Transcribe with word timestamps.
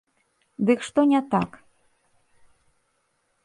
Дык 0.69 0.79
што 0.87 1.03
не 1.11 1.21
так? 1.35 1.49